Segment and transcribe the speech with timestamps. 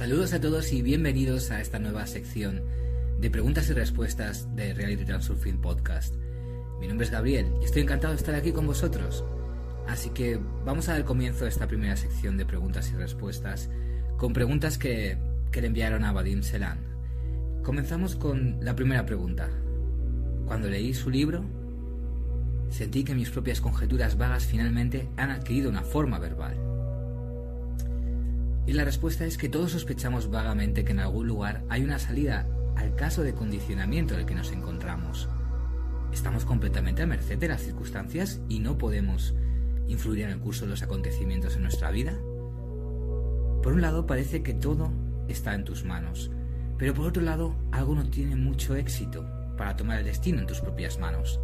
[0.00, 2.62] Saludos a todos y bienvenidos a esta nueva sección
[3.20, 6.14] de preguntas y respuestas de Reality Transurfing Podcast.
[6.80, 9.22] Mi nombre es Gabriel y estoy encantado de estar aquí con vosotros.
[9.86, 13.68] Así que vamos a dar comienzo a esta primera sección de preguntas y respuestas
[14.16, 15.18] con preguntas que,
[15.52, 16.78] que le enviaron a Vadim Selan.
[17.62, 19.50] Comenzamos con la primera pregunta.
[20.46, 21.44] Cuando leí su libro,
[22.70, 26.69] sentí que mis propias conjeturas vagas finalmente han adquirido una forma verbal.
[28.70, 32.46] Y la respuesta es que todos sospechamos vagamente que en algún lugar hay una salida
[32.76, 35.28] al caso de condicionamiento en el que nos encontramos.
[36.12, 39.34] Estamos completamente a merced de las circunstancias y no podemos
[39.88, 42.12] influir en el curso de los acontecimientos en nuestra vida.
[43.60, 44.92] Por un lado parece que todo
[45.26, 46.30] está en tus manos,
[46.78, 50.60] pero por otro lado algo no tiene mucho éxito para tomar el destino en tus
[50.60, 51.40] propias manos.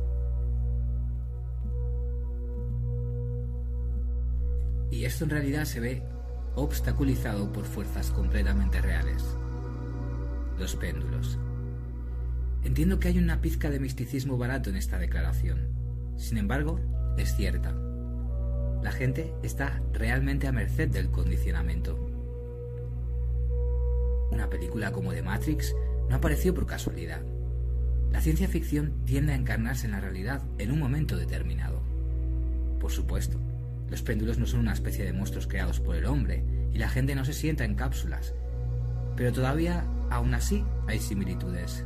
[4.92, 6.04] Y esto en realidad se ve
[6.56, 9.22] obstaculizado por fuerzas completamente reales.
[10.58, 11.38] Los péndulos.
[12.64, 15.68] Entiendo que hay una pizca de misticismo barato en esta declaración.
[16.16, 16.80] Sin embargo,
[17.18, 17.72] es cierta.
[18.82, 21.96] La gente está realmente a merced del condicionamiento.
[24.32, 25.74] Una película como The Matrix
[26.08, 27.20] no apareció por casualidad.
[28.10, 31.80] La ciencia ficción tiende a encarnarse en la realidad en un momento determinado.
[32.80, 33.38] Por supuesto,
[33.90, 37.14] los péndulos no son una especie de monstruos creados por el hombre y la gente
[37.14, 38.34] no se sienta en cápsulas,
[39.16, 41.84] pero todavía, aún así, hay similitudes.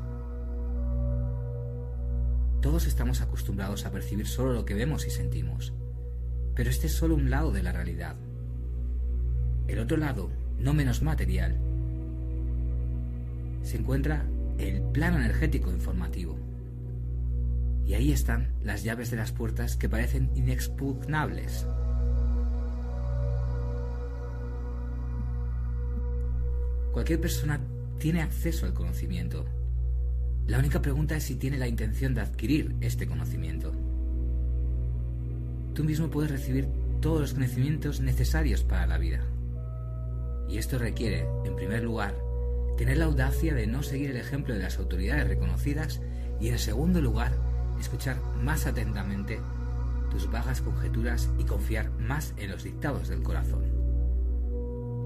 [2.61, 5.73] Todos estamos acostumbrados a percibir solo lo que vemos y sentimos,
[6.55, 8.17] pero este es solo un lado de la realidad.
[9.69, 11.59] El otro lado, no menos material,
[13.62, 14.27] se encuentra
[14.59, 16.39] el plano energético informativo.
[17.87, 21.66] Y ahí están las llaves de las puertas que parecen inexpugnables.
[26.93, 27.61] Cualquier persona
[27.99, 29.45] tiene acceso al conocimiento.
[30.47, 33.73] La única pregunta es si tiene la intención de adquirir este conocimiento.
[35.75, 36.67] Tú mismo puedes recibir
[37.01, 39.21] todos los conocimientos necesarios para la vida.
[40.49, 42.15] Y esto requiere, en primer lugar,
[42.77, 46.01] tener la audacia de no seguir el ejemplo de las autoridades reconocidas
[46.41, 47.33] y, en segundo lugar,
[47.78, 49.39] escuchar más atentamente
[50.11, 53.79] tus vagas conjeturas y confiar más en los dictados del corazón.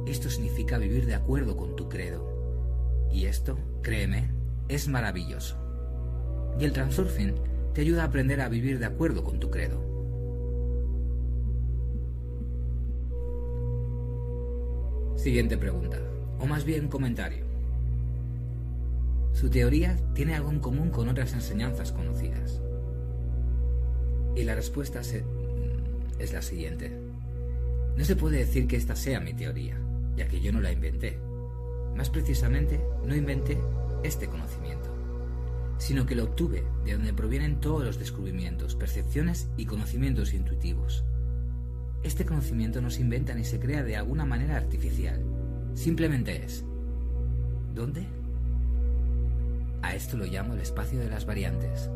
[0.06, 3.08] Esto significa vivir de acuerdo con tu credo.
[3.10, 4.30] Y esto, créeme,
[4.68, 5.56] es maravilloso.
[6.58, 7.34] Y el transurfing
[7.72, 9.82] te ayuda a aprender a vivir de acuerdo con tu credo.
[15.16, 15.98] Siguiente pregunta,
[16.38, 17.46] o más bien comentario.
[19.32, 22.60] Su teoría tiene algo en común con otras enseñanzas conocidas.
[24.36, 26.92] Y la respuesta es la siguiente.
[27.96, 29.83] No se puede decir que esta sea mi teoría
[30.16, 31.18] ya que yo no la inventé.
[31.96, 33.58] Más precisamente, no inventé
[34.02, 34.90] este conocimiento,
[35.78, 41.04] sino que lo obtuve de donde provienen todos los descubrimientos, percepciones y conocimientos intuitivos.
[42.02, 45.22] Este conocimiento no se inventa ni se crea de alguna manera artificial,
[45.74, 46.64] simplemente es.
[47.74, 48.06] ¿Dónde?
[49.82, 51.90] A esto lo llamo el espacio de las variantes.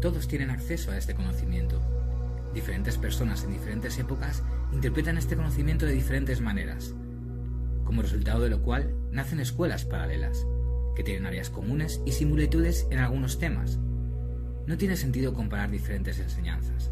[0.00, 1.80] Todos tienen acceso a este conocimiento,
[2.54, 4.42] Diferentes personas en diferentes épocas
[4.72, 6.94] interpretan este conocimiento de diferentes maneras,
[7.84, 10.46] como resultado de lo cual nacen escuelas paralelas,
[10.96, 13.78] que tienen áreas comunes y similitudes en algunos temas.
[14.66, 16.90] No tiene sentido comparar diferentes enseñanzas.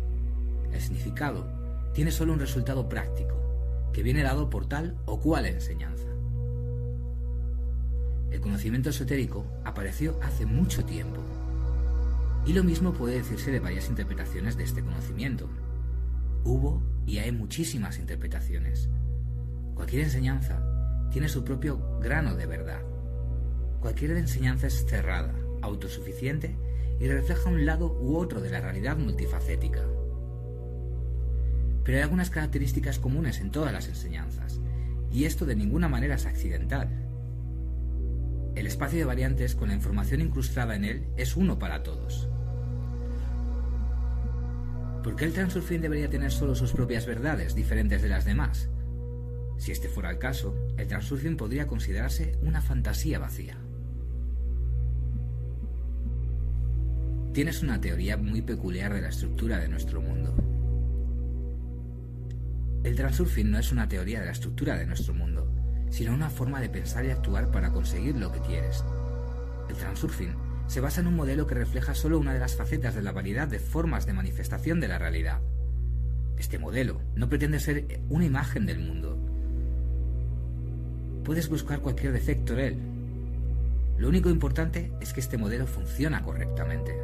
[0.73, 1.47] El significado
[1.93, 6.07] tiene solo un resultado práctico, que viene dado por tal o cual enseñanza.
[8.31, 11.23] El conocimiento esotérico apareció hace mucho tiempo
[12.47, 15.49] y lo mismo puede decirse de varias interpretaciones de este conocimiento.
[16.45, 18.89] Hubo y hay muchísimas interpretaciones.
[19.75, 20.63] Cualquier enseñanza
[21.11, 22.83] tiene su propio grano de verdad.
[23.81, 26.57] Cualquier enseñanza es cerrada, autosuficiente
[27.01, 29.83] y refleja un lado u otro de la realidad multifacética.
[31.85, 34.61] Pero hay algunas características comunes en todas las enseñanzas,
[35.13, 36.89] y esto de ninguna manera es accidental.
[38.55, 42.29] El espacio de variantes con la información incrustada en él es uno para todos.
[45.07, 48.69] ¿Por qué el transurfing debería tener solo sus propias verdades, diferentes de las demás?
[49.57, 53.57] Si este fuera el caso, el transurfing podría considerarse una fantasía vacía.
[57.33, 60.35] Tienes una teoría muy peculiar de la estructura de nuestro mundo.
[62.83, 65.49] El transurfing no es una teoría de la estructura de nuestro mundo,
[65.89, 68.83] sino una forma de pensar y actuar para conseguir lo que quieres.
[69.69, 73.03] El transurfing se basa en un modelo que refleja solo una de las facetas de
[73.03, 75.41] la variedad de formas de manifestación de la realidad.
[76.39, 79.17] Este modelo no pretende ser una imagen del mundo.
[81.25, 82.79] Puedes buscar cualquier defecto en él.
[83.99, 86.95] Lo único importante es que este modelo funciona correctamente.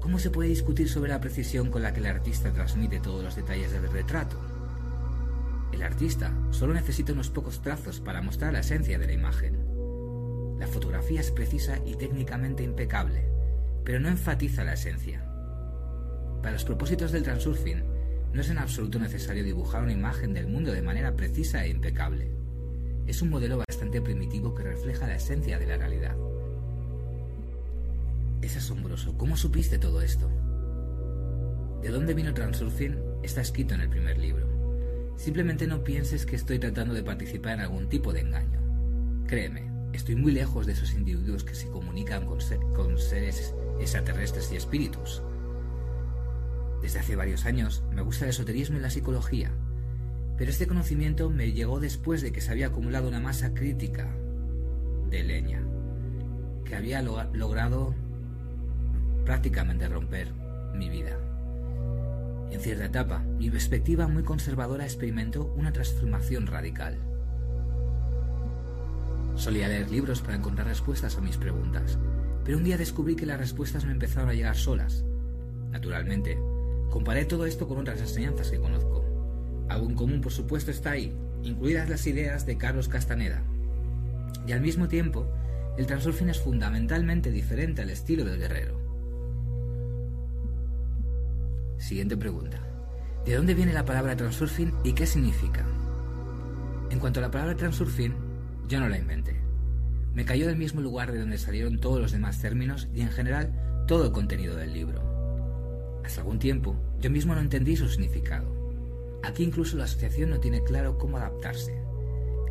[0.00, 3.36] ¿Cómo se puede discutir sobre la precisión con la que el artista transmite todos los
[3.36, 4.38] detalles del retrato?
[5.72, 9.73] El artista solo necesita unos pocos trazos para mostrar la esencia de la imagen.
[10.58, 13.24] La fotografía es precisa y técnicamente impecable,
[13.84, 15.24] pero no enfatiza la esencia.
[16.42, 17.82] Para los propósitos del transurfing,
[18.32, 22.30] no es en absoluto necesario dibujar una imagen del mundo de manera precisa e impecable.
[23.06, 26.16] Es un modelo bastante primitivo que refleja la esencia de la realidad.
[28.42, 29.16] Es asombroso.
[29.16, 30.28] ¿Cómo supiste todo esto?
[31.82, 32.98] ¿De dónde vino Transurfing?
[33.22, 34.46] Está escrito en el primer libro.
[35.16, 38.60] Simplemente no pienses que estoy tratando de participar en algún tipo de engaño.
[39.26, 45.22] Créeme, estoy muy lejos de esos individuos que se comunican con, seres extraterrestres y espíritus.
[46.82, 49.52] Desde hace varios años me gusta el esoterismo y la psicología,
[50.36, 54.14] pero este conocimiento me llegó después de que se había acumulado una masa crítica
[55.08, 55.62] de leña,
[56.64, 57.94] que había logrado
[59.24, 60.32] prácticamente romper
[60.74, 61.16] mi vida.
[62.50, 67.13] En cierta etapa, mi perspectiva muy conservadora experimentó una transformación radical.
[69.36, 71.98] Solía leer libros para encontrar respuestas a mis preguntas,
[72.44, 75.04] pero un día descubrí que las respuestas me empezaron a llegar solas.
[75.70, 76.38] Naturalmente,
[76.90, 79.04] comparé todo esto con otras enseñanzas que conozco.
[79.68, 83.42] Algo en común, por supuesto, está ahí, incluidas las ideas de Carlos Castaneda.
[84.46, 85.26] Y al mismo tiempo,
[85.76, 88.78] el transurfing es fundamentalmente diferente al estilo del guerrero.
[91.78, 92.60] Siguiente pregunta.
[93.24, 95.66] ¿De dónde viene la palabra transurfing y qué significa?
[96.90, 98.14] En cuanto a la palabra transurfing,
[98.68, 99.36] yo no la inventé.
[100.14, 103.84] Me cayó del mismo lugar de donde salieron todos los demás términos y en general
[103.86, 106.00] todo el contenido del libro.
[106.04, 109.20] Hasta algún tiempo, yo mismo no entendí su significado.
[109.24, 111.74] Aquí incluso la asociación no tiene claro cómo adaptarse.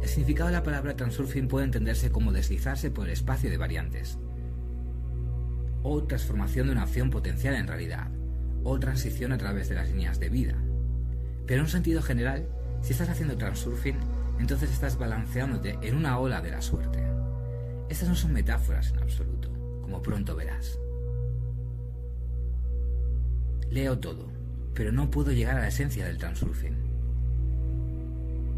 [0.01, 4.18] El significado de la palabra transurfing puede entenderse como deslizarse por el espacio de variantes,
[5.83, 8.10] o transformación de una acción potencial en realidad,
[8.63, 10.56] o transición a través de las líneas de vida.
[11.45, 12.48] Pero en un sentido general,
[12.81, 13.95] si estás haciendo transurfing,
[14.39, 17.03] entonces estás balanceándote en una ola de la suerte.
[17.89, 19.50] Estas no son metáforas en absoluto,
[19.81, 20.80] como pronto verás.
[23.69, 24.30] Leo todo,
[24.74, 26.75] pero no puedo llegar a la esencia del transurfing.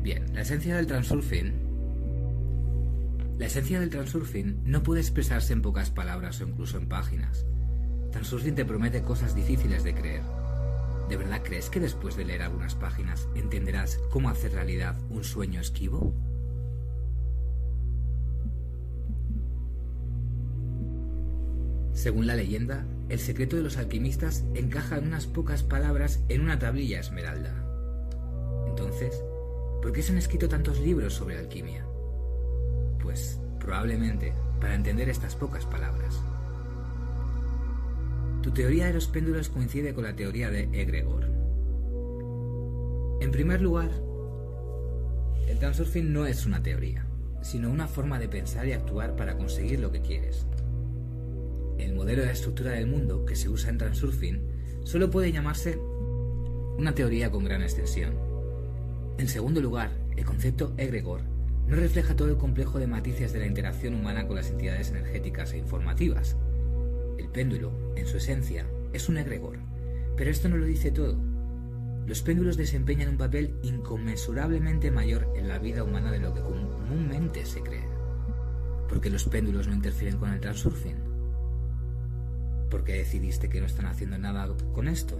[0.02, 1.66] Bien, la esencia del transurfing...
[3.38, 7.46] La esencia del transurfing no puede expresarse en pocas palabras o incluso en páginas.
[8.12, 10.35] Transurfing te promete cosas difíciles de creer.
[11.10, 15.62] ¿De verdad crees que después de leer algunas páginas entenderás cómo hacer realidad un sueño
[15.62, 16.14] esquivo?
[21.94, 26.60] Según la leyenda, el secreto de los alquimistas encaja en unas pocas palabras en una
[26.60, 27.54] tablilla esmeralda.
[28.68, 29.24] Entonces,
[29.82, 31.86] ¿por qué se han escrito tantos libros sobre alquimia?
[33.02, 36.20] Pues probablemente para entender estas pocas palabras.
[38.56, 41.26] Teoría de los péndulos coincide con la teoría de Egregor.
[43.20, 43.92] En primer lugar,
[45.50, 47.06] el transurfing no es una teoría,
[47.42, 50.48] sino una forma de pensar y actuar para conseguir lo que quieres.
[51.78, 54.42] El modelo de estructura del mundo que se usa en transurfing
[54.86, 55.78] solo puede llamarse
[56.78, 58.14] una teoría con gran extensión.
[59.18, 61.20] En segundo lugar, el concepto egregor
[61.68, 65.52] no refleja todo el complejo de matices de la interacción humana con las entidades energéticas
[65.52, 66.38] e informativas,
[67.18, 69.58] el péndulo, en su esencia, es un egregor,
[70.16, 71.18] pero esto no lo dice todo.
[72.08, 77.46] Los péndulos desempeñan un papel inconmensurablemente mayor en la vida humana de lo que comúnmente
[77.46, 77.84] se cree.
[78.88, 80.98] ¿Por qué los péndulos no interfieren con el transurfing?
[82.70, 85.18] ¿Por qué decidiste que no están haciendo nada con esto?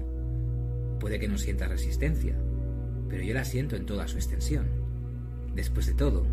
[1.00, 2.36] Puede que no sienta resistencia,
[3.10, 4.68] pero yo la siento en toda su extensión.
[5.56, 6.26] Después de todo,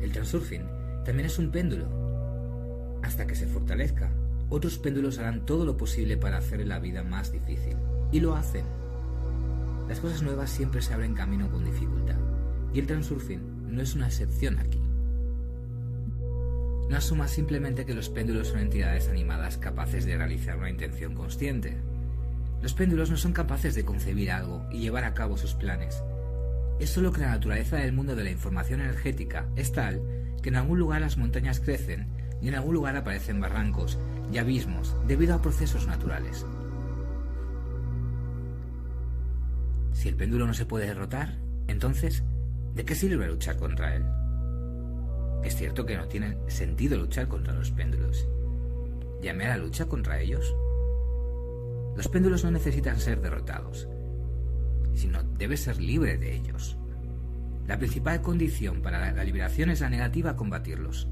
[0.00, 0.62] el transurfing
[1.04, 2.98] también es un péndulo.
[3.02, 4.10] Hasta que se fortalezca,
[4.50, 7.76] otros péndulos harán todo lo posible para hacer la vida más difícil.
[8.12, 8.64] Y lo hacen.
[9.88, 12.16] Las cosas nuevas siempre se abren camino con dificultad.
[12.72, 14.80] Y el transurfing no es una excepción aquí.
[16.88, 21.76] No asuma simplemente que los péndulos son entidades animadas capaces de realizar una intención consciente.
[22.62, 26.02] Los péndulos no son capaces de concebir algo y llevar a cabo sus planes.
[26.80, 30.00] Es solo que la naturaleza del mundo de la información energética es tal
[30.42, 32.06] que en algún lugar las montañas crecen
[32.40, 33.98] y en algún lugar aparecen barrancos
[34.32, 36.46] y abismos debido a procesos naturales.
[39.92, 42.22] Si el péndulo no se puede derrotar, entonces,
[42.74, 44.04] ¿de qué sirve luchar contra él?
[45.42, 48.28] Es cierto que no tiene sentido luchar contra los péndulos.
[49.20, 50.54] ¿Llamé a la lucha contra ellos?
[51.96, 53.88] Los péndulos no necesitan ser derrotados,
[54.94, 56.76] sino debes ser libre de ellos.
[57.66, 61.08] La principal condición para la liberación es la negativa a combatirlos.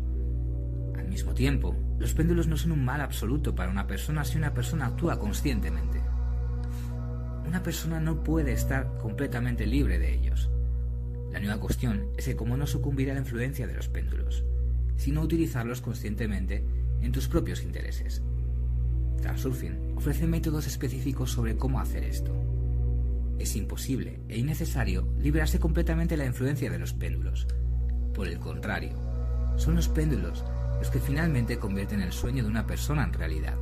[1.06, 4.52] Al mismo tiempo, los péndulos no son un mal absoluto para una persona si una
[4.52, 6.00] persona actúa conscientemente.
[7.46, 10.50] Una persona no puede estar completamente libre de ellos.
[11.30, 14.42] La nueva cuestión es que cómo no sucumbir a la influencia de los péndulos,
[14.96, 16.64] sino utilizarlos conscientemente
[17.00, 18.20] en tus propios intereses.
[19.22, 22.32] Transurfing ofrece métodos específicos sobre cómo hacer esto.
[23.38, 27.46] Es imposible e innecesario liberarse completamente de la influencia de los péndulos.
[28.12, 28.98] Por el contrario,
[29.56, 30.44] son los péndulos
[30.78, 33.56] los que finalmente convierten el sueño de una persona en realidad.